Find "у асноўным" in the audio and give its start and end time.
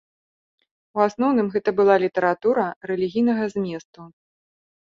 0.97-1.51